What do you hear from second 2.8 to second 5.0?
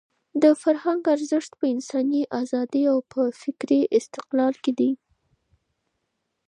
او په فکري استقلال کې دی.